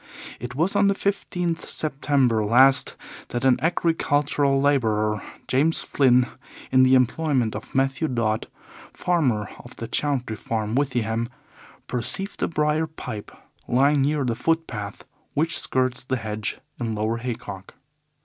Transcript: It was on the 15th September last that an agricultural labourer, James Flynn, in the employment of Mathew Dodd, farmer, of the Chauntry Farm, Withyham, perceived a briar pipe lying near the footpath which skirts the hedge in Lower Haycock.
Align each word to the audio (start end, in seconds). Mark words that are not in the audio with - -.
It 0.39 0.55
was 0.55 0.75
on 0.75 0.87
the 0.87 0.95
15th 0.95 1.67
September 1.69 2.43
last 2.43 2.95
that 3.27 3.45
an 3.45 3.59
agricultural 3.61 4.59
labourer, 4.59 5.21
James 5.47 5.83
Flynn, 5.83 6.25
in 6.71 6.81
the 6.81 6.95
employment 6.95 7.55
of 7.55 7.75
Mathew 7.75 8.07
Dodd, 8.07 8.47
farmer, 8.93 9.51
of 9.59 9.75
the 9.75 9.87
Chauntry 9.87 10.37
Farm, 10.39 10.73
Withyham, 10.73 11.29
perceived 11.85 12.41
a 12.41 12.47
briar 12.47 12.87
pipe 12.87 13.29
lying 13.67 14.01
near 14.01 14.23
the 14.25 14.33
footpath 14.33 15.03
which 15.35 15.59
skirts 15.59 16.03
the 16.03 16.17
hedge 16.17 16.57
in 16.79 16.95
Lower 16.95 17.17
Haycock. 17.17 17.75